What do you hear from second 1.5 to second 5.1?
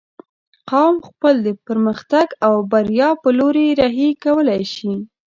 پرمختګ او بريا په لوري رهي کولی شې